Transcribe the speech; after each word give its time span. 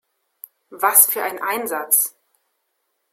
Was 0.71 1.05
für 1.05 1.21
ein 1.21 1.39
Einsatz! 1.43 2.17